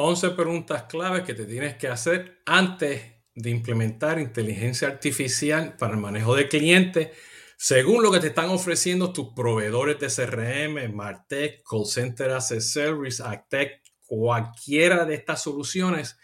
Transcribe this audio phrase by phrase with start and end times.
[0.00, 3.02] 11 preguntas claves que te tienes que hacer antes
[3.34, 7.08] de implementar inteligencia artificial para el manejo de clientes,
[7.56, 12.60] según lo que te están ofreciendo tus proveedores de CRM, Martech, Call Center as a
[12.60, 16.16] Service, Actech, cualquiera de estas soluciones,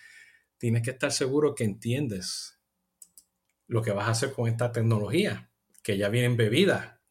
[0.56, 2.60] tienes que estar seguro que entiendes
[3.66, 5.50] lo que vas a hacer con esta tecnología,
[5.82, 7.02] que ya viene embebida.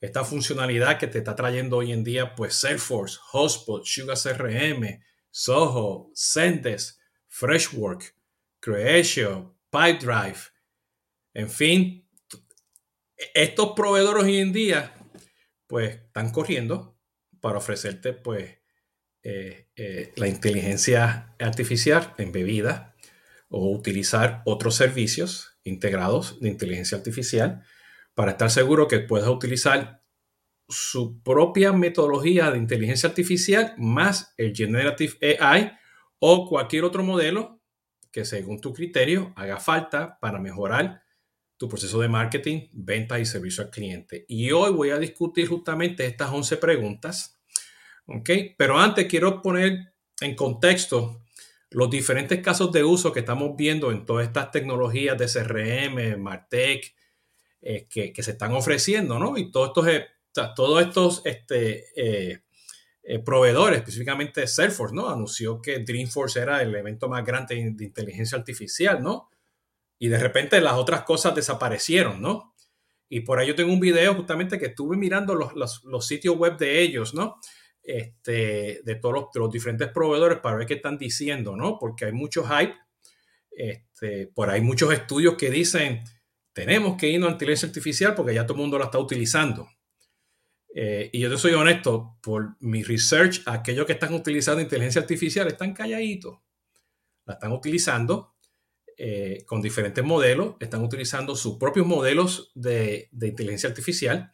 [0.00, 6.10] Esta funcionalidad que te está trayendo hoy en día, pues Salesforce, Hotspot, Sugar CRM, Soho,
[6.14, 8.14] Sendes, Freshwork,
[8.60, 10.38] Creation, Pipedrive,
[11.34, 12.08] en fin,
[13.34, 14.94] estos proveedores hoy en día,
[15.66, 16.98] pues están corriendo
[17.40, 18.58] para ofrecerte, pues,
[19.22, 22.96] eh, eh, la inteligencia artificial embebida
[23.48, 27.62] o utilizar otros servicios integrados de inteligencia artificial
[28.14, 29.97] para estar seguro que puedas utilizar
[30.68, 35.72] su propia metodología de inteligencia artificial más el Generative AI
[36.18, 37.62] o cualquier otro modelo
[38.12, 41.02] que según tu criterio haga falta para mejorar
[41.56, 44.24] tu proceso de marketing, venta y servicio al cliente.
[44.28, 47.40] Y hoy voy a discutir justamente estas 11 preguntas.
[48.06, 48.30] ¿Ok?
[48.56, 51.24] Pero antes quiero poner en contexto
[51.70, 56.94] los diferentes casos de uso que estamos viendo en todas estas tecnologías de CRM, Martech,
[57.60, 59.36] eh, que, que, se están ofreciendo, ¿no?
[59.36, 60.08] Y todos estos,
[60.54, 62.42] todos estos este, eh,
[63.02, 64.94] eh, proveedores, específicamente Salesforce.
[65.06, 69.30] Anunció que Dreamforce era el evento más grande de inteligencia artificial, ¿no?
[69.98, 72.54] Y de repente las otras cosas desaparecieron, ¿no?
[73.08, 76.58] Y por ahí yo tengo un video justamente que estuve mirando los, los, sitios web
[76.58, 77.36] de ellos, ¿no?
[77.82, 81.78] Este, de todos los, diferentes proveedores para ver qué están diciendo, ¿no?
[81.78, 82.74] Porque hay mucho hype.
[83.50, 86.04] Este, por ahí muchos estudios que dicen,
[86.52, 89.66] tenemos que irnos a inteligencia artificial porque ya todo el mundo la está utilizando.
[90.80, 95.48] Eh, y yo te soy honesto, por mi research, aquellos que están utilizando inteligencia artificial
[95.48, 96.38] están calladitos.
[97.24, 98.36] La están utilizando
[98.96, 104.30] eh, con diferentes modelos, están utilizando sus propios modelos de, de, inteligencia artificial,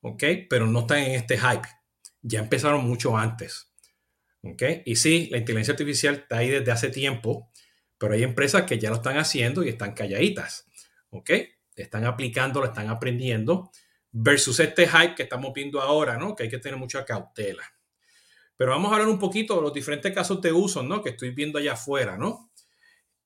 [0.00, 0.24] ¿ok?
[0.50, 1.68] Pero no están en este hype.
[2.22, 3.72] Ya empezaron mucho antes,
[4.42, 4.64] ¿ok?
[4.84, 7.52] Y sí, la inteligencia artificial está ahí desde hace tiempo,
[7.98, 10.66] pero hay empresas que ya lo están haciendo y están calladitas,
[11.10, 11.30] ¿ok?
[11.76, 13.70] Están aplicando, lo están aprendiendo
[14.16, 16.36] versus este hype que estamos viendo ahora, ¿no?
[16.36, 17.64] Que hay que tener mucha cautela.
[18.56, 21.02] Pero vamos a hablar un poquito de los diferentes casos de uso, ¿no?
[21.02, 22.52] Que estoy viendo allá afuera, ¿no?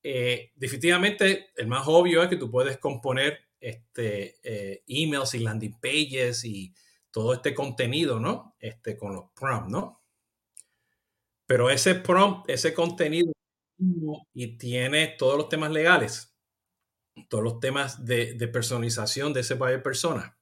[0.01, 5.79] Eh, definitivamente, el más obvio es que tú puedes componer este, eh, emails y landing
[5.79, 6.73] pages y
[7.11, 8.55] todo este contenido, ¿no?
[8.59, 10.01] Este, con los prompts, ¿no?
[11.45, 13.31] Pero ese prompt, ese contenido
[14.33, 16.35] y tiene todos los temas legales,
[17.27, 20.38] todos los temas de, personalización de ese buyer persona.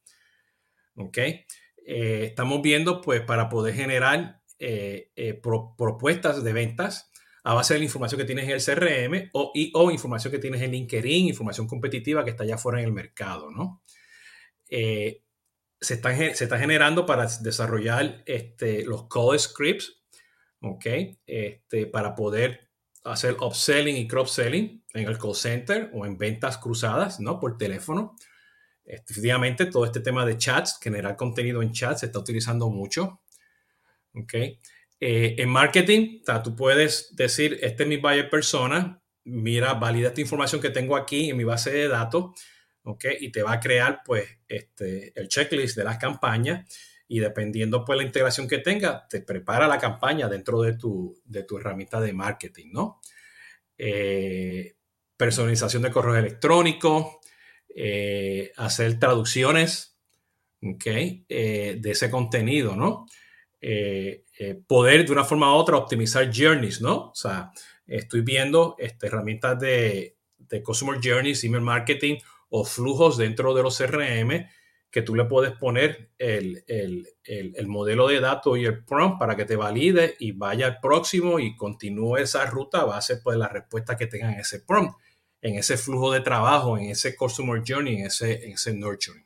[0.98, 1.18] ¿Ok?
[1.18, 7.12] Eh, estamos viendo, pues, para poder generar eh, eh, propuestas de ventas
[7.44, 10.62] a base de la información que tienes en el CRM o, o información que tienes
[10.62, 13.82] en LinkedIn, información competitiva que está allá afuera en el mercado, ¿no?
[15.80, 20.04] se está generando para desarrollar este, los call scripts,
[20.60, 20.86] ¿ok?
[21.26, 22.72] Este, para poder
[23.06, 27.40] hacer upselling y cross-selling en el call center o en ventas cruzadas, ¿no?
[27.40, 28.16] Por teléfono.
[28.88, 33.22] Efectivamente, todo este tema de chats, generar contenido en chats, se está utilizando mucho.
[34.14, 34.34] ¿Ok?
[35.00, 40.60] Eh, en marketing, tú puedes decir, este es mi buyer persona, mira, valida esta información
[40.60, 42.32] que tengo aquí en mi base de datos,
[42.84, 43.06] ¿ok?
[43.20, 46.66] Y te va a crear, pues, este, el checklist de las campañas
[47.08, 51.46] y dependiendo, pues, la integración que tenga, te prepara la campaña dentro de tu, de
[51.60, 53.02] herramienta de marketing, ¿no?
[53.78, 54.78] Eh,
[55.16, 57.18] personalización de correos electrónicos,
[57.80, 59.96] eh, hacer traducciones
[60.64, 63.06] okay, eh, de ese contenido, ¿no?
[63.62, 64.24] Eh,
[64.66, 67.10] poder de una forma u otra optimizar journeys, ¿no?
[67.10, 67.52] O sea,
[67.86, 72.16] estoy viendo este, herramientas de, de Customer Journeys, Email Marketing
[72.50, 74.48] o flujos dentro de los CRM
[74.90, 79.36] que tú le puedes poner el, el, el, modelo de datos y el prompt para
[79.36, 83.40] que te valide y vaya al próximo y continúe esa ruta a base pues, de
[83.40, 84.98] la respuesta que tengan ese prompt
[85.48, 89.26] en ese flujo de trabajo, en ese customer journey, en ese, en ese nurturing.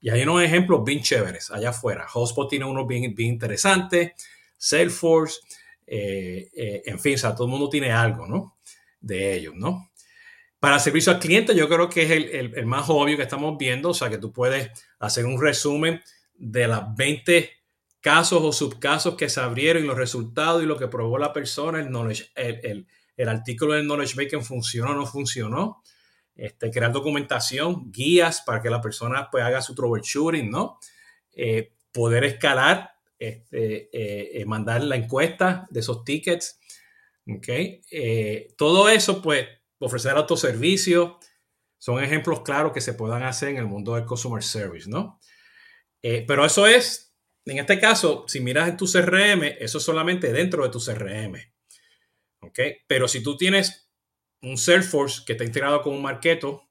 [0.00, 2.06] Y hay unos ejemplos bien chéveres allá afuera.
[2.12, 4.12] HubSpot tiene unos bien, bien interesantes,
[4.56, 5.40] Salesforce,
[5.86, 8.58] eh, eh, en fin, o sea, todo el mundo tiene algo, ¿no?
[9.00, 9.90] De ellos, ¿no?
[10.58, 13.56] Para servicio al cliente, yo creo que es el, el, el, más obvio que estamos
[13.58, 16.00] viendo, o sea, que tú puedes hacer un resumen
[16.34, 17.50] de las 20
[18.00, 21.80] casos o subcasos que se abrieron y los resultados y lo que probó la persona,
[21.80, 25.82] el knowledge, el, el artículo del Knowledge Bacon funcionó o no funcionó,
[26.34, 30.78] este, crear documentación, guías para que la persona pues, haga su troubleshooting, ¿no?
[31.32, 36.60] Eh, poder escalar, este, eh, eh, mandar la encuesta de esos tickets,
[37.28, 37.48] ¿Ok?
[38.56, 39.48] Todo eso, pues,
[39.80, 41.18] ofrecer autoservicio,
[41.76, 45.18] son ejemplos claros que se puedan hacer en el mundo del customer service, ¿no?
[46.00, 50.62] Pero eso es, en este caso, si miras en tu CRM, eso es solamente dentro
[50.62, 51.36] de tu CRM.
[52.40, 52.60] ¿Ok?
[52.86, 53.90] Pero si tú tienes
[54.42, 56.68] un Salesforce que está integrado con un Marketo,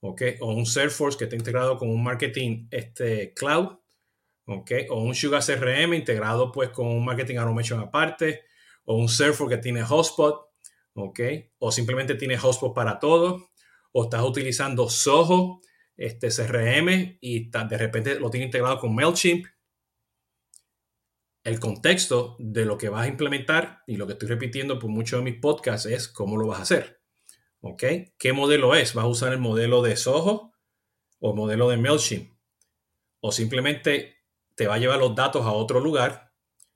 [0.00, 0.22] ¿ok?
[0.40, 3.78] O un Salesforce que está integrado con un Marketing este, Cloud,
[4.46, 4.70] ¿ok?
[4.90, 8.42] O un Sugar CRM integrado pues con un Marketing Automation aparte,
[8.84, 10.50] o un Salesforce que tiene Hotspot,
[10.94, 11.20] ¿ok?
[11.58, 13.50] O simplemente tiene Hotspot para todo,
[13.92, 15.60] o estás utilizando Soho,
[15.96, 19.46] este CRM y de repente lo tiene integrado con MailChimp.
[21.44, 25.20] El contexto de lo que vas a implementar y lo que estoy repitiendo por muchos
[25.20, 27.02] de mis podcasts es cómo lo vas a hacer.
[27.60, 27.84] ¿Ok?
[28.18, 28.94] ¿Qué modelo es?
[28.94, 30.52] ¿Vas a usar el modelo de Soho
[31.20, 32.32] o el modelo de MailChimp?
[33.20, 34.16] O simplemente
[34.54, 36.32] te va a llevar los datos a otro lugar,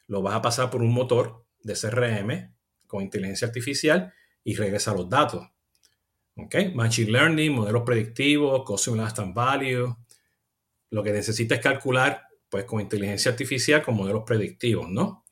[0.06, 2.54] lo vas a pasar por un motor de CRM
[2.86, 4.12] con inteligencia artificial
[4.44, 5.46] y regresa los datos.
[6.36, 6.54] ¿Ok?
[6.74, 9.96] Machine Learning, modelos predictivos, Customer Lifetime Value.
[10.90, 15.24] Lo que necesitas calcular, pues con inteligencia artificial, con modelos predictivos, ¿no?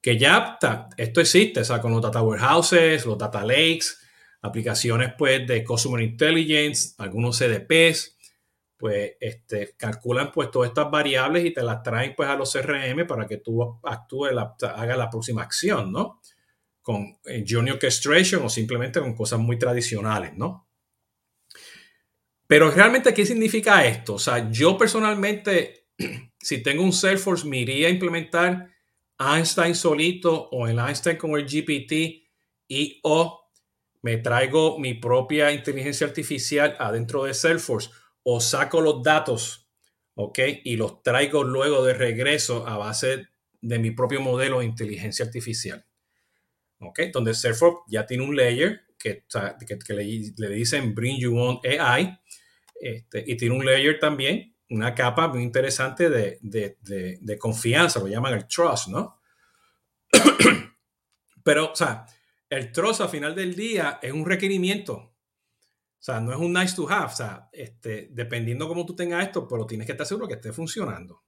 [0.00, 3.86] Que ya está, esto existe, o sea, con los data warehouses, los data lakes,
[4.42, 8.16] aplicaciones, pues, de Customer Intelligence, algunos CDPs,
[8.76, 13.06] pues, este, calculan, pues, todas estas variables y te las traen, pues, a los CRM
[13.06, 14.32] para que tú actúes,
[14.62, 16.20] hagas la próxima acción, ¿no?
[16.82, 20.68] con eh, Journey Orchestration o simplemente con cosas muy tradicionales, ¿no?
[22.46, 24.14] Pero realmente, ¿qué significa esto?
[24.14, 25.81] O sea, yo personalmente,
[26.40, 28.68] si tengo un Salesforce, me iría a implementar
[29.18, 32.26] Einstein solito o el Einstein con el GPT
[32.68, 33.50] y o
[34.02, 37.90] me traigo mi propia inteligencia artificial adentro de Salesforce
[38.24, 39.68] o saco los datos,
[40.14, 40.38] ¿ok?
[40.64, 43.28] Y los traigo luego de regreso a base
[43.60, 45.86] de mi propio modelo de inteligencia artificial.
[47.12, 49.24] Donde Salesforce ya tiene un layer que,
[49.88, 52.18] le, dicen Bring You On AI
[52.80, 58.48] este, y tiene un layer también, una capa muy interesante de, confianza, lo llaman el
[58.48, 59.20] trust, ¿no?
[61.44, 62.06] Pero, o sea,
[62.48, 64.94] el trust al final del día es un requerimiento.
[64.94, 67.12] O sea, no es un nice to have.
[67.12, 70.52] O sea, este, dependiendo cómo tú tengas esto, pero tienes que estar seguro que esté
[70.52, 71.22] funcionando.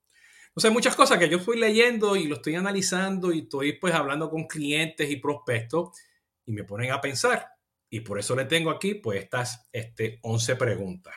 [0.55, 3.95] O sea, muchas cosas que yo estoy leyendo y lo estoy analizando y estoy pues
[3.95, 5.97] hablando con clientes y prospectos
[6.45, 7.49] y me ponen a pensar.
[7.89, 11.15] Y por eso le tengo aquí pues estas este, 11 preguntas.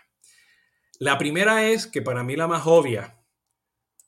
[1.00, 3.20] La primera es que para mí la más obvia,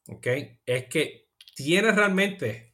[0.07, 0.27] ¿ok?
[0.65, 2.69] Es que tienes realmente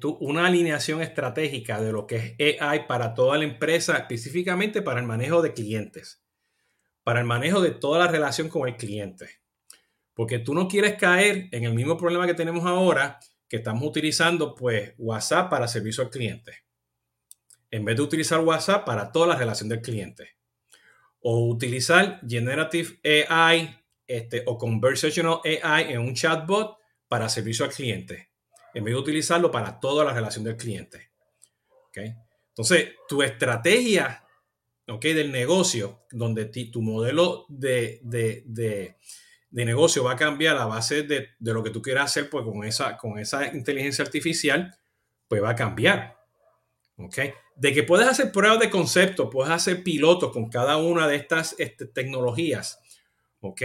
[0.00, 5.00] tú una alineación estratégica de lo que es AI para toda la empresa, específicamente para
[5.00, 6.24] el manejo de clientes,
[7.02, 9.40] para el manejo de toda la relación con el cliente.
[10.14, 14.54] Porque tú no quieres caer en el mismo problema que tenemos ahora, que estamos utilizando
[14.54, 16.64] pues WhatsApp para servicio al cliente.
[17.70, 20.36] En vez de utilizar WhatsApp para toda la relación del cliente.
[21.28, 23.76] O utilizar Generative AI
[24.06, 26.78] este, o Conversational AI en un chatbot
[27.08, 28.30] para servicio al cliente.
[28.74, 31.10] En vez de utilizarlo para toda la relación del cliente.
[31.88, 32.14] ¿Okay?
[32.48, 34.24] Entonces, tu estrategia
[34.86, 35.14] ¿okay?
[35.14, 38.96] del negocio, donde tu modelo de, de
[39.56, 42.62] de negocio va a cambiar a base de, lo que tú quieras hacer, pues con
[42.64, 44.76] esa, con esa inteligencia artificial,
[45.28, 46.15] pues va a cambiar.
[46.98, 47.18] ¿Ok?
[47.56, 51.54] De que puedes hacer pruebas de concepto, puedes hacer pilotos con cada una de estas
[51.58, 52.80] este, tecnologías,
[53.40, 53.62] ¿ok?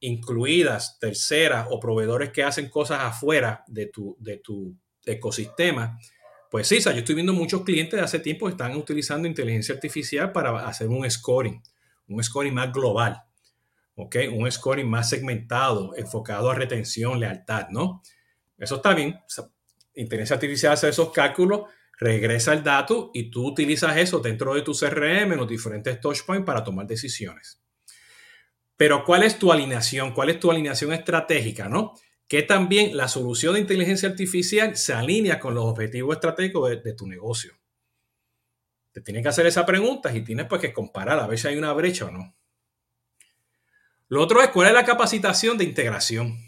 [0.00, 5.98] Incluidas terceras o proveedores que hacen cosas afuera de tu, de tu ecosistema.
[6.50, 10.32] Pues sí, yo estoy viendo muchos clientes de hace tiempo que están utilizando inteligencia artificial
[10.32, 11.62] para hacer un scoring,
[12.08, 13.22] un scoring más global.
[13.94, 18.02] Un scoring más segmentado, enfocado a retención, lealtad, ¿no?
[18.56, 19.20] Eso está bien.
[19.94, 21.62] inteligencia artificial hace esos cálculos,
[22.00, 26.46] regresa el dato y tú utilizas eso dentro de tu CRM, en los diferentes touchpoints
[26.46, 27.62] para tomar decisiones.
[28.76, 30.14] Pero ¿cuál es tu alineación?
[30.14, 31.92] ¿Cuál es tu alineación estratégica, no?
[32.26, 37.06] Que también la solución de inteligencia artificial se alinea con los objetivos estratégicos de, tu
[37.06, 37.52] negocio.
[38.92, 41.56] Te tienes que hacer esa pregunta y tienes pues que comparar a ver si hay
[41.56, 42.34] una brecha o no.
[44.08, 46.38] Lo otro es cuál es la capacitación de integración.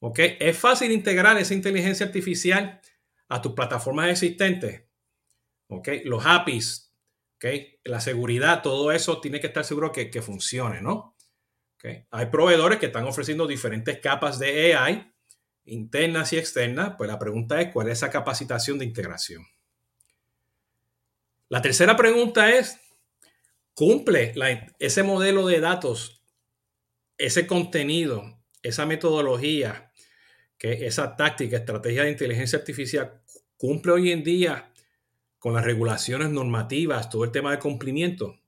[0.00, 0.18] ¿Ok?
[0.40, 2.80] Es fácil integrar esa inteligencia artificial
[3.28, 4.84] a tus plataformas existentes.
[5.68, 5.88] ¿Ok?
[6.04, 6.92] Los APIs,
[7.36, 7.46] ¿ok?
[7.84, 11.16] La seguridad, todo eso tiene que estar seguro que, funcione, ¿no?
[11.74, 12.06] ¿Ok?
[12.10, 15.12] Hay proveedores que están ofreciendo diferentes capas de AI,
[15.64, 16.94] internas y externas.
[16.96, 19.44] Pues la pregunta es, ¿cuál es esa capacitación de integración?
[21.48, 22.78] La tercera pregunta es,
[23.74, 24.34] ¿cumple
[24.78, 26.16] ese modelo de datos
[27.18, 29.85] ese contenido, esa metodología,
[30.58, 33.20] que esa táctica, estrategia de inteligencia artificial
[33.56, 34.72] cumple hoy en día
[35.38, 38.40] con las regulaciones normativas, todo el tema de cumplimiento,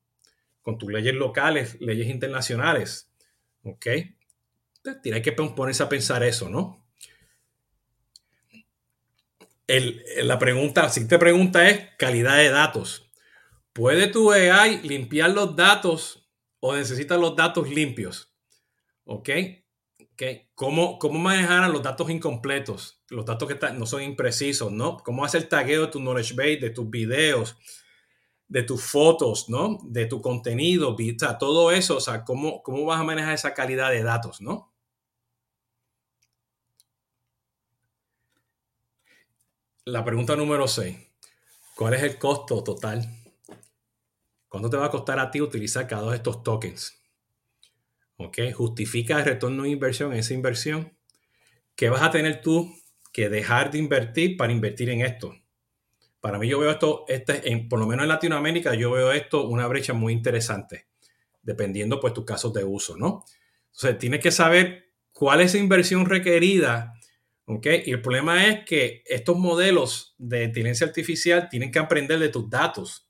[0.62, 3.10] con tus leyes locales, leyes internacionales.
[3.62, 3.86] ¿Ok?
[5.02, 6.84] Tienes que ponerse a pensar eso, ¿no?
[10.22, 13.10] la pregunta, la siguiente pregunta es calidad de datos.
[13.74, 16.26] ¿Puede tu AI limpiar los datos
[16.60, 18.32] o necesita los datos limpios?
[19.04, 19.28] ¿Ok?
[20.54, 23.00] ¿Cómo, ¿Cómo manejar los datos incompletos?
[23.08, 24.96] Los datos que no son imprecisos, ¿no?
[24.98, 27.56] ¿Cómo hacer el tagueo de tu knowledge base, de tus videos,
[28.48, 29.78] de tus fotos, ¿no?
[29.84, 33.90] De tu contenido, o todo eso, o sea, ¿cómo, ¿cómo vas a manejar esa calidad
[33.90, 34.72] de datos, ¿no?
[39.84, 40.98] La pregunta número 6.
[41.76, 43.08] ¿Cuál es el costo total?
[44.48, 46.97] ¿Cuánto te va a costar a ti utilizar cada uno de estos tokens?
[48.18, 48.38] ¿Ok?
[48.52, 50.96] Justifica el retorno de inversión esa inversión.
[51.76, 52.74] ¿Qué vas a tener tú
[53.12, 55.34] que dejar de invertir para invertir en esto?
[56.20, 59.46] Para mí yo veo esto, este, en, por lo menos en Latinoamérica, yo veo esto
[59.46, 60.88] una brecha muy interesante,
[61.42, 63.24] dependiendo pues tus casos de uso, ¿no?
[63.72, 66.94] Entonces tienes que saber cuál es la inversión requerida,
[67.44, 67.66] ¿ok?
[67.86, 72.50] Y el problema es que estos modelos de inteligencia artificial tienen que aprender de tus
[72.50, 73.07] datos.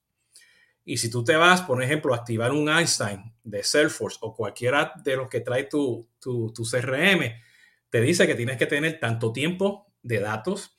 [0.90, 4.95] Y si tú te vas, por ejemplo, a activar un Einstein de Salesforce o cualquiera
[5.04, 7.30] de los que trae tu, tu, CRM,
[7.90, 10.75] te dice que tienes que tener tanto tiempo de datos,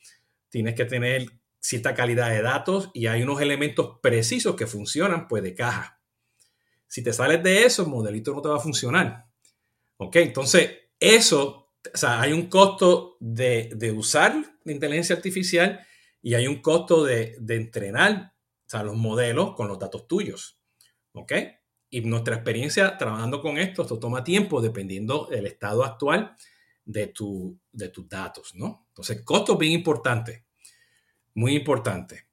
[0.48, 1.26] tienes que tener
[1.60, 6.02] cierta calidad de datos y hay unos elementos precisos que funcionan pues de caja.
[6.88, 9.26] Si te sales de eso, el modelito no te va a funcionar.
[9.96, 10.16] ¿Ok?
[10.16, 15.86] Entonces, eso, o sea, hay un costo de, de usar la inteligencia artificial
[16.20, 18.29] y hay un costo de, de entrenar
[18.70, 20.58] sea, los modelos con los datos tuyos.
[21.12, 21.32] ¿Ok?
[21.90, 26.36] Y nuestra experiencia trabajando con esto, esto toma tiempo dependiendo del estado actual
[26.84, 28.86] de, tu, de tus datos, ¿no?
[28.88, 30.44] Entonces, costo bien importante,
[31.34, 32.28] muy importante.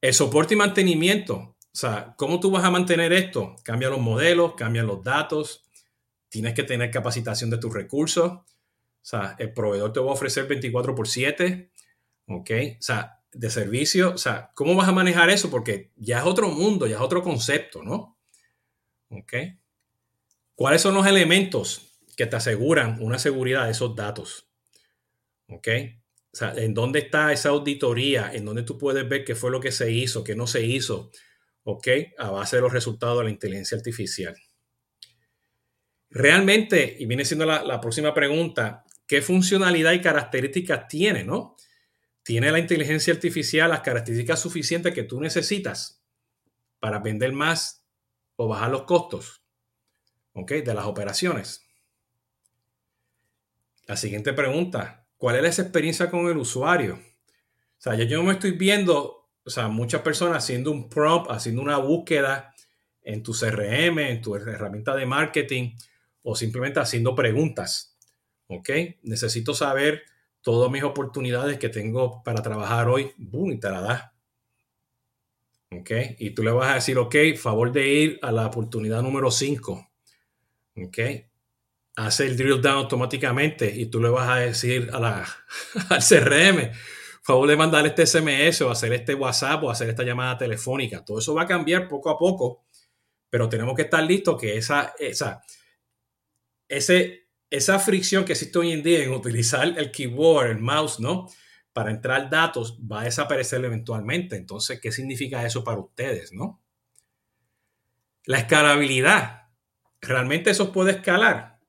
[0.00, 3.56] El soporte y mantenimiento, o sea, ¿cómo tú vas a mantener esto?
[3.64, 5.64] Cambia los modelos, cambia los datos,
[6.28, 8.44] tienes que tener capacitación de tus recursos, o
[9.00, 11.70] sea, el proveedor te va a ofrecer 24 por 7,
[12.26, 12.50] ¿ok?
[12.78, 15.50] O sea, de servicio, o sea, ¿cómo vas a manejar eso?
[15.50, 18.18] Porque ya es otro mundo, ya es otro concepto, ¿no?
[19.08, 19.32] ¿Ok?
[20.54, 24.48] ¿Cuáles son los elementos que te aseguran una seguridad de esos datos?
[25.48, 25.68] ¿Ok?
[26.32, 28.30] O sea, ¿en dónde está esa auditoría?
[28.32, 31.10] ¿En dónde tú puedes ver qué fue lo que se hizo, qué no se hizo?
[31.64, 31.88] ¿Ok?
[32.18, 34.34] A base de los resultados de la inteligencia artificial.
[36.10, 41.56] Realmente, y viene siendo la, la próxima pregunta, ¿qué funcionalidad y características tiene, no?
[42.22, 46.02] Tiene la inteligencia artificial las características suficientes que tú necesitas
[46.78, 47.84] para vender más
[48.36, 49.42] o bajar los costos
[50.34, 51.66] de las operaciones.
[53.86, 56.94] La siguiente pregunta, ¿cuál es esa experiencia con el usuario?
[56.94, 61.78] O sea, yo me estoy viendo, o sea, muchas personas haciendo un prompt, haciendo una
[61.78, 62.54] búsqueda
[63.02, 65.76] en tu CRM, en tu herramienta de marketing
[66.22, 67.98] o simplemente haciendo preguntas.
[68.46, 68.70] ¿Ok?
[69.02, 70.04] Necesito saber
[70.42, 74.04] todas mis oportunidades que tengo para trabajar hoy, boom, y te la das.
[75.70, 75.90] ¿Ok?
[76.18, 79.90] Y tú le vas a decir, ok, favor de ir a la oportunidad número 5.
[80.84, 80.98] ¿Ok?
[81.96, 85.26] Hace el drill down automáticamente y tú le vas a decir a la,
[85.88, 86.72] al CRM,
[87.22, 91.04] favor de mandar este SMS o hacer este WhatsApp o hacer esta llamada telefónica.
[91.04, 92.64] Todo eso va a cambiar poco a poco,
[93.30, 95.42] pero tenemos que estar listos que esa, esa,
[96.68, 97.21] ese
[97.52, 101.28] esa fricción que existe hoy en día en utilizar el keyboard, el mouse, ¿no?
[101.74, 104.36] Para entrar datos va a desaparecer eventualmente.
[104.36, 106.62] Entonces, ¿qué significa eso para ustedes, no?
[108.24, 109.50] La escalabilidad.
[110.00, 111.60] ¿Realmente eso puede escalar?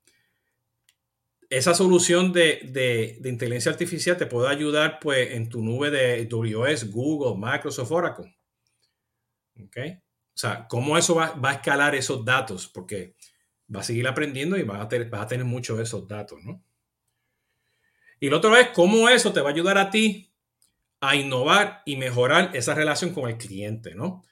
[1.50, 7.36] Esa solución de, inteligencia artificial te puede ayudar pues en tu nube de AWS, Google,
[7.38, 8.38] Microsoft, Oracle.
[9.62, 9.78] ¿Ok?
[10.34, 12.70] O sea, ¿cómo eso va, va a escalar esos datos?
[12.70, 13.16] Porque
[13.74, 16.64] va a seguir aprendiendo y va a tener, a tener muchos de esos datos, ¿no?
[18.20, 20.34] Y lo otro es cómo eso te va a ayudar a ti
[21.02, 24.24] a innovar y mejorar esa relación con el cliente, ¿no?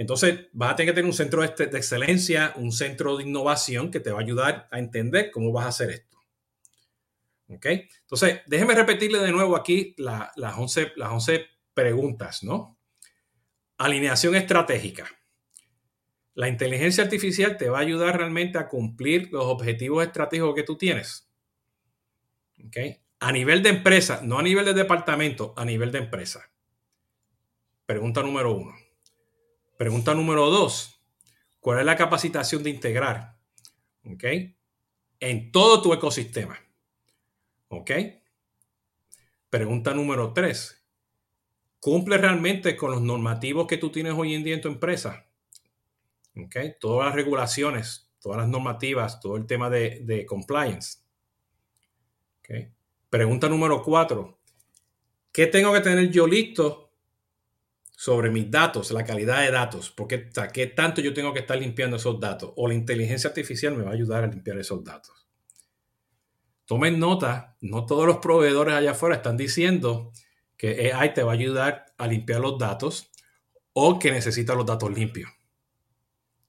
[0.00, 4.00] Entonces, vas a tener que tener un centro de, excelencia, un centro de innovación que
[4.00, 6.18] te va a ayudar a entender cómo vas a hacer esto.
[7.48, 7.66] ¿Ok?
[7.66, 11.44] Entonces, déjeme repetirle de nuevo aquí las, 11, las 11
[11.74, 12.78] preguntas, ¿no?
[13.76, 15.06] Alineación estratégica.
[16.34, 20.76] La inteligencia artificial te va a ayudar realmente a cumplir los objetivos estratégicos que tú
[20.76, 21.28] tienes.
[23.18, 26.50] A nivel de empresa, no a nivel de departamento, a nivel de empresa.
[27.84, 28.74] Pregunta número uno.
[29.76, 31.02] Pregunta número dos.
[31.58, 33.36] ¿Cuál es la capacitación de integrar?
[34.04, 34.24] ¿Ok?
[35.18, 36.58] En todo tu ecosistema.
[37.68, 37.90] ¿Ok?
[39.50, 40.76] Pregunta número tres.
[41.80, 45.26] cumple realmente con los normativos que tú tienes hoy en día en tu empresa.
[46.80, 50.98] Todas las regulaciones, todas las normativas, todo el tema de, compliance.
[53.08, 54.40] Pregunta número cuatro.
[55.32, 56.92] ¿Qué tengo que tener yo listo
[57.90, 59.90] sobre mis datos, la calidad de datos?
[59.90, 62.52] Porque, ¿qué tanto yo tengo que estar limpiando esos datos?
[62.56, 65.28] O la inteligencia artificial me va a ayudar a limpiar esos datos.
[66.64, 70.12] Tomen nota, no todos los proveedores allá afuera están diciendo
[70.56, 73.10] que AI te va a ayudar a limpiar los datos
[73.72, 75.30] o que necesita los datos limpios.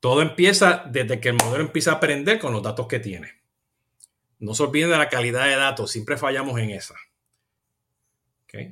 [0.01, 3.31] Todo empieza desde que el modelo empieza a aprender con los datos que tiene.
[4.39, 6.95] No se olviden de la calidad de datos, siempre fallamos en esa.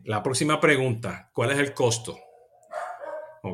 [0.04, 2.20] La próxima pregunta, ¿cuál es el costo?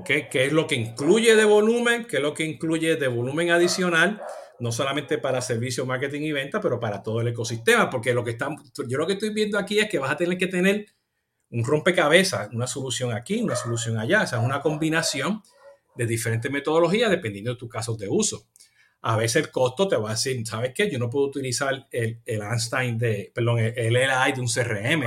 [0.03, 2.05] ¿Qué es lo que incluye de volumen?
[2.05, 4.20] ¿Qué es lo que incluye de volumen adicional?
[4.60, 8.32] no solamente para servicio, marketing y venta, pero para todo el ecosistema, porque lo que
[8.32, 10.86] estamos, yo lo que estoy viendo aquí es que vas a tener que tener
[11.50, 15.41] un rompecabezas, una solución aquí, una solución allá, o sea, una combinación
[15.95, 18.47] de diferentes metodologías dependiendo de tus casos de uso.
[19.01, 20.89] A veces el costo te va a decir, ¿sabes qué?
[20.89, 25.03] Yo no puedo utilizar el, el Einstein de, perdón, el, LI de un CRM.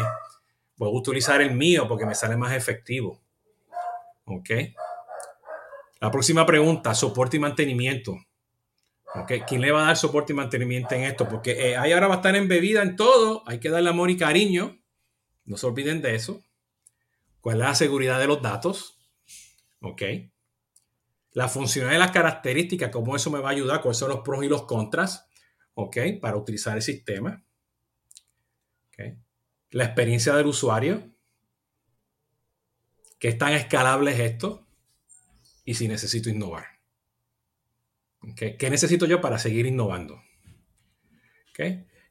[0.76, 3.20] Puedo utilizar el mío porque me sale más efectivo.
[4.24, 4.50] ¿Ok?
[6.00, 8.16] La próxima pregunta, soporte y mantenimiento.
[9.48, 11.28] ¿Quién le va a dar soporte y mantenimiento en esto?
[11.28, 13.42] Porque eh, ahí ahora va a estar embebida en todo.
[13.46, 14.78] Hay que darle amor y cariño.
[15.44, 16.44] No se olviden de eso.
[17.40, 18.98] ¿Cuál es la seguridad de los datos?
[19.80, 20.02] ¿Ok?
[21.38, 24.42] La funcionalidad de las características, cómo eso me va a ayudar, cuáles son los pros
[24.42, 25.28] y los contras,
[25.74, 25.96] ¿ok?
[26.20, 27.44] Para utilizar el sistema.
[28.88, 29.14] ¿Ok?
[29.70, 31.12] La experiencia del usuario.
[33.20, 34.66] ¿Qué tan escalable es esto?
[35.64, 36.66] Y si necesito innovar.
[38.34, 40.20] ¿Qué necesito yo para seguir innovando?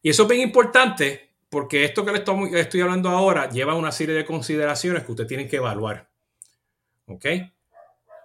[0.02, 4.16] Y eso es bien importante porque esto que le estoy, hablando ahora lleva una serie
[4.16, 6.10] de consideraciones que usted tiene que evaluar.
[7.08, 7.26] ¿Ok?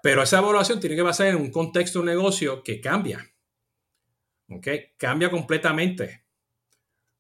[0.02, 3.33] Pero esa evaluación tiene que basarse en un contexto de negocio que cambia.
[4.50, 4.66] ¿Ok?
[4.98, 6.24] Cambia completamente.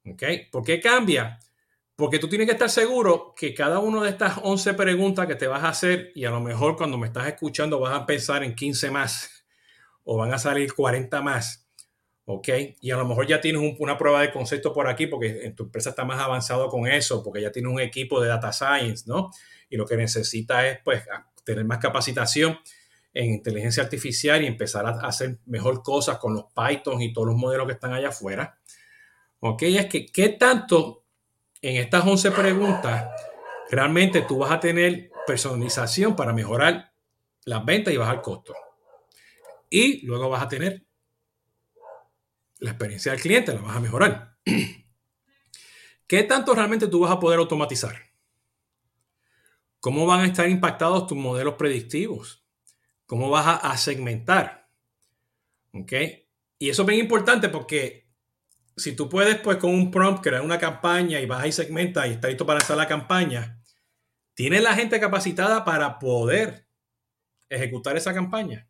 [0.04, 0.22] ¿Ok?
[0.50, 1.38] ¿Por qué cambia?
[1.94, 5.46] Porque tú tienes que estar seguro que cada una de estas 11 preguntas que te
[5.46, 8.56] vas a hacer, y a lo mejor cuando me estás escuchando vas a pensar en
[8.56, 9.46] 15 más,
[10.02, 11.68] o van a salir 40 más.
[12.24, 12.48] ¿Ok?
[12.80, 15.90] Y a lo mejor ya tienes una prueba de concepto por aquí porque tu empresa
[15.90, 19.30] está más avanzado con eso, porque ya tienes un equipo de data science, ¿no?
[19.68, 21.04] Y lo que necesita es, pues,
[21.44, 22.58] tener más capacitación
[23.14, 27.36] en inteligencia artificial y empezar a hacer mejor cosas con los Python y todos los
[27.36, 28.58] modelos que están allá afuera.
[29.40, 29.62] ¿Ok?
[29.62, 31.04] Es que, ¿qué tanto
[31.60, 33.08] en estas 11 preguntas
[33.70, 36.92] realmente tú vas a tener personalización para mejorar
[37.44, 38.56] las ventas y bajar costos?
[39.68, 40.84] Y luego vas a tener
[42.58, 44.36] la experiencia del cliente, la vas a mejorar.
[46.06, 48.11] ¿Qué tanto realmente tú vas a poder automatizar?
[49.82, 52.46] ¿Cómo van a estar impactados tus modelos predictivos?
[53.04, 54.70] ¿Cómo vas a, segmentar?
[55.72, 55.92] ¿Ok?
[56.60, 58.08] Y eso es bien importante porque
[58.76, 62.10] si tú puedes, pues con un prompt crear una campaña y vas y segmentas y
[62.10, 63.60] está listo para hacer la campaña,
[64.34, 66.68] tienes la gente capacitada para poder
[67.48, 68.68] ejecutar esa campaña.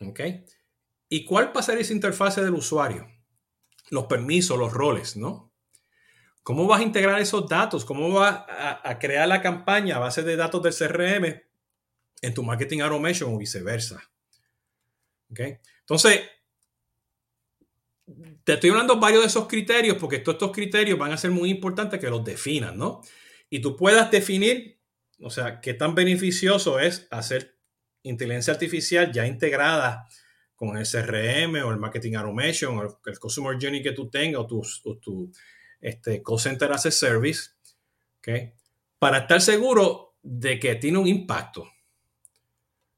[0.00, 0.20] ¿Ok?
[1.10, 3.06] ¿Y cuál va a ser esa interfase del usuario?
[3.90, 5.45] Los permisos, los roles, ¿no?
[6.46, 7.84] ¿Cómo vas a integrar esos datos?
[7.84, 11.42] ¿Cómo vas a, crear la campaña a base de datos del CRM
[12.22, 14.00] en tu marketing automation o viceversa?
[15.28, 15.40] ¿Ok?
[15.80, 16.20] Entonces,
[18.44, 21.50] te estoy hablando varios de esos criterios porque todos estos criterios van a ser muy
[21.50, 23.02] importantes que los definan, ¿no?
[23.50, 24.78] Y tú puedas definir,
[25.18, 27.56] o sea, qué tan beneficioso es hacer
[28.04, 30.06] inteligencia artificial ya integrada
[30.54, 34.46] con el CRM o el Marketing Automation o el, Customer Journey que tú tengas o
[34.46, 35.32] tu,
[35.80, 37.50] este, Call Center as a Service,
[38.18, 38.52] ¿okay?
[38.98, 41.70] para estar seguro de que tiene un impacto.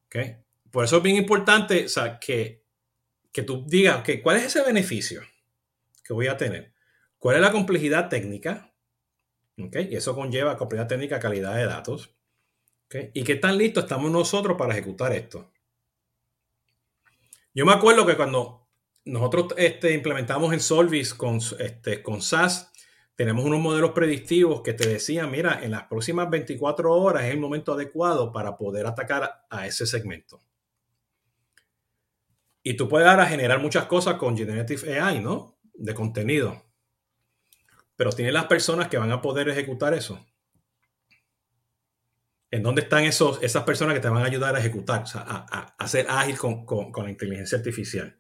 [0.07, 0.37] ¿okay?
[0.71, 2.65] Por eso es bien importante o sea, que,
[3.33, 5.23] que tú digas, que ¿cuál es ese beneficio
[6.05, 6.73] que voy a tener?
[7.19, 8.73] ¿Cuál es la complejidad técnica?
[9.59, 9.89] ¿okay?
[9.91, 12.15] Y eso conlleva complejidad técnica, calidad de datos.
[13.13, 15.53] ¿Y qué tan listos estamos nosotros para ejecutar esto?
[17.53, 18.69] Yo me acuerdo que cuando
[19.05, 22.68] nosotros este, implementamos en Solvis con, este, con SAS,
[23.19, 27.41] tenemos unos modelos predictivos que te decían, mira, en las próximas 24 horas es el
[27.41, 30.41] momento adecuado para poder atacar a ese segmento.
[32.63, 35.59] Y tú puedes ahora generar muchas cosas con Generative AI, ¿no?
[35.75, 36.65] De contenido.
[37.97, 40.25] Pero tienes las personas que van a poder ejecutar eso.
[42.53, 45.89] ¿En dónde están esos, esas personas que te van a ayudar a ejecutar, a, a,
[45.89, 48.17] ser ágil con, la inteligencia artificial?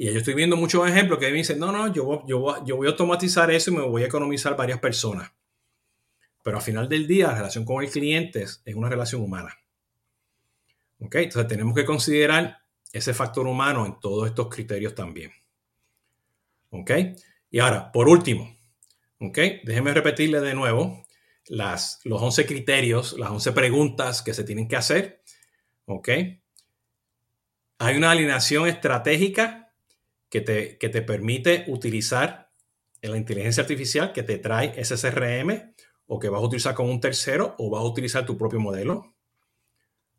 [0.00, 2.86] Y yo estoy viendo muchos ejemplos que me dicen, no, no, yo, yo, yo voy
[2.86, 5.32] a automatizar eso y me voy a economizar varias personas.
[6.44, 9.58] pero al final del día la relación con el cliente es, una relación humana.
[11.00, 11.16] ¿Ok?
[11.16, 12.58] Entonces tenemos que considerar
[12.92, 15.32] ese factor humano en todos estos criterios también.
[16.70, 16.92] ¿Ok?
[17.50, 18.56] Y ahora, por último,
[19.18, 19.38] ¿ok?
[19.64, 21.04] Déjeme repetirle de nuevo
[21.48, 25.24] las, los 11 criterios, las 11 preguntas que se tienen que hacer.
[25.86, 26.08] ¿Ok?
[27.78, 29.67] Hay una alineación estratégica
[30.28, 32.48] que te, que te permite utilizar
[33.02, 35.74] la inteligencia artificial que te trae ese CRM
[36.06, 39.14] o que vas a utilizar con un tercero o vas a utilizar tu propio modelo.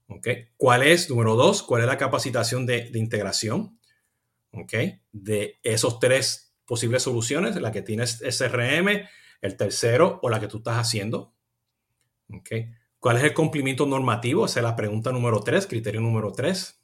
[0.07, 0.49] ¿Okay?
[0.57, 3.79] ¿Cuál es, número dos, cuál es la capacitación de, integración?
[4.51, 5.01] ¿Okay?
[5.11, 9.07] De esos tres posibles soluciones, la que tienes SRM,
[9.41, 11.33] el tercero o la que tú estás haciendo.
[12.31, 12.71] ¿Okay?
[12.99, 14.45] ¿Cuál es el cumplimiento normativo?
[14.45, 16.78] Esa es la pregunta número tres, criterio número tres.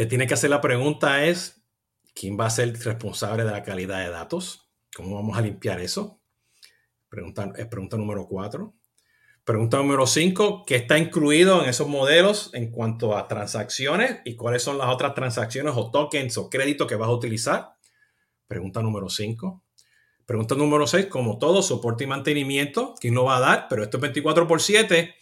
[0.00, 1.62] Te tiene que hacer la pregunta es,
[2.14, 4.66] ¿quién va a ser responsable de la calidad de datos?
[4.96, 6.22] ¿Cómo vamos a limpiar eso?
[7.10, 8.72] Pregunta, pregunta número cuatro.
[9.44, 14.62] Pregunta número cinco, ¿qué está incluido en esos modelos en cuanto a transacciones y cuáles
[14.62, 17.74] son las otras transacciones o tokens o créditos que vas a utilizar?
[18.46, 19.64] Pregunta número cinco.
[20.24, 23.66] Pregunta número seis, como todo, soporte y mantenimiento, ¿quién lo va a dar?
[23.68, 25.14] Pero esto es 24 por 7.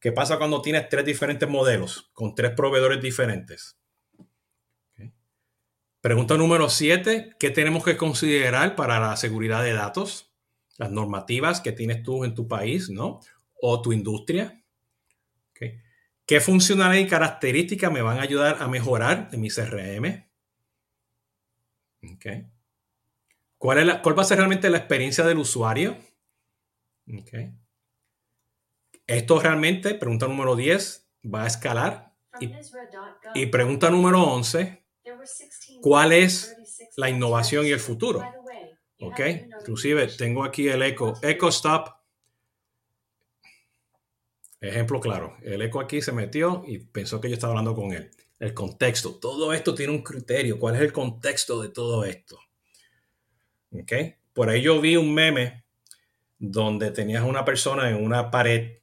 [0.00, 3.83] ¿Qué pasa cuando tienes tres diferentes modelos con tres proveedores diferentes?
[6.04, 10.34] Pregunta número siete, ¿qué tenemos que considerar para la seguridad de datos?
[10.76, 13.20] las normativas que tienes tú en tu país, ¿no?
[13.54, 14.60] O tu industria.
[16.26, 20.26] ¿Qué funcionalidades y características me van a ayudar a mejorar en mi CRM?
[23.58, 25.98] ¿Cuál, es la, ¿Cuál va a ser realmente la experiencia del usuario?
[29.06, 32.14] Esto realmente, pregunta número 10, va a escalar.
[32.40, 32.50] Y,
[33.34, 34.84] y pregunta número 11,
[35.84, 36.56] ¿cuál es
[36.96, 38.24] la innovación y el futuro?
[39.00, 39.20] ¿Ok?
[39.60, 41.12] Inclusive tengo aquí el eco.
[41.20, 41.90] Echo stop.
[44.62, 45.36] Ejemplo claro.
[45.42, 48.10] El eco aquí se metió y pensó que yo estaba hablando con él.
[48.40, 49.16] El contexto.
[49.16, 50.58] Todo esto tiene un criterio.
[50.58, 52.38] ¿Cuál es el contexto de todo esto?
[53.72, 53.92] ¿Ok?
[54.32, 55.66] Por ahí yo vi un meme
[56.38, 58.78] donde tenías una persona en una pared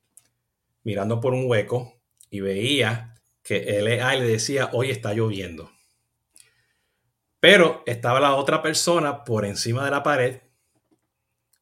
[0.84, 5.72] mirando por un hueco y veía que el AI le decía, hoy está lloviendo.
[7.42, 10.42] Pero estaba la otra persona por encima de la pared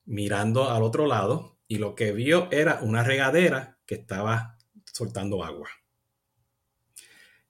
[0.06, 4.58] mirando al otro lado y lo que vio era una regadera que estaba
[4.92, 5.70] soltando agua.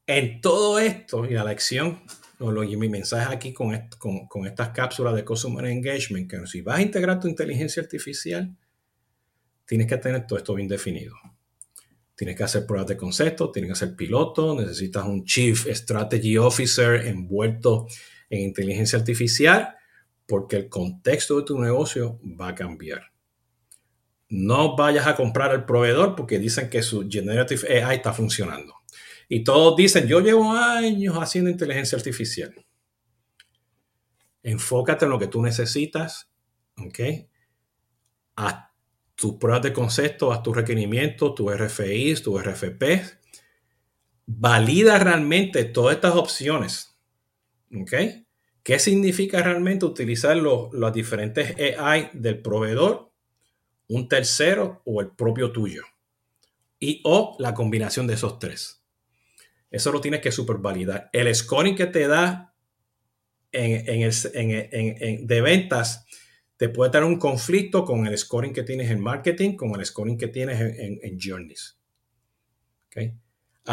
[0.05, 2.03] En todo esto y la lección,
[2.39, 3.73] mi mensaje aquí con,
[4.45, 8.55] estas cápsulas de Customer Engagement, que si vas a integrar tu inteligencia artificial,
[9.65, 11.15] tienes que tener todo esto bien definido.
[12.15, 17.07] Tienes que hacer pruebas de concepto, tienes que hacer piloto, necesitas un Chief Strategy Officer
[17.07, 17.87] envuelto
[18.29, 19.75] en inteligencia artificial
[20.29, 23.11] porque el contexto de tu negocio va a cambiar.
[24.29, 28.75] No vayas a comprar al proveedor porque dicen que su Generative AI está funcionando.
[29.27, 32.53] Y todos dicen, yo llevo años haciendo inteligencia artificial.
[34.43, 36.31] Enfócate en lo que tú necesitas,
[36.77, 36.99] ¿ok?
[38.35, 38.55] Haz
[39.15, 43.17] tus pruebas de concepto, haz tus requerimientos, tus RFIs, tus RFPs.
[44.27, 46.98] Valida realmente todas estas opciones
[47.75, 47.93] ¿Ok?
[48.63, 53.11] ¿Qué significa realmente utilizar los, los diferentes AI del proveedor,
[53.87, 55.83] un tercero o el propio tuyo?
[56.79, 58.79] Y o la combinación de esos tres.
[59.71, 61.09] Eso lo tienes que supervalidar.
[61.13, 62.55] El scoring que te da
[63.51, 66.05] en, el, de ventas
[66.57, 70.17] te puede dar un conflicto con el scoring que tienes en marketing, con el scoring
[70.17, 71.79] que tienes en, journeys.
[72.87, 73.13] ¿Okay?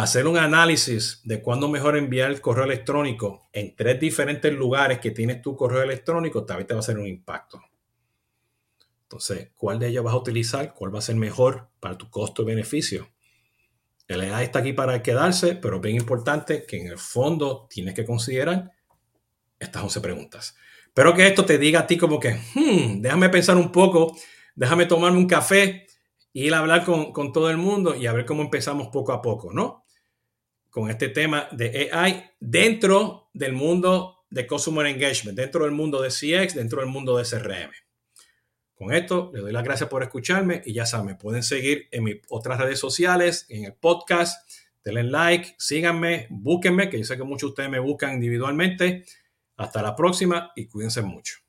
[0.02, 5.10] Hacer un análisis de cuándo mejor enviar el correo electrónico en tres diferentes lugares que
[5.10, 7.62] tienes tu correo electrónico, tal vez te va a hacer un impacto.
[9.04, 10.74] Entonces, ¿cuál de ellos vas a utilizar?
[10.74, 13.08] ¿Cuál va a ser mejor para tu costo y beneficio?
[14.06, 17.94] El AI está aquí para quedarse, pero es bien importante que en el fondo tienes
[17.94, 18.72] que considerar
[19.58, 20.56] estas 11 preguntas.
[20.88, 24.14] Espero que esto te diga a ti como que, hmm, déjame pensar un poco,
[24.54, 25.86] déjame tomarme un café
[26.34, 29.22] ir a hablar con, con, todo el mundo y a ver cómo empezamos poco a
[29.22, 29.85] poco, ¿no?
[30.76, 36.10] Con este tema de AI dentro del mundo de Customer Engagement, dentro del mundo de
[36.10, 37.70] CX, dentro del mundo de CRM.
[38.74, 42.16] Con esto, les doy las gracias por escucharme y ya saben, pueden seguir en mis
[42.28, 44.46] otras redes sociales, en el podcast,
[44.84, 49.06] denle like, síganme, búsquenme, que yo sé que muchos de ustedes me buscan individualmente.
[49.56, 51.45] Hasta la próxima y cuídense mucho.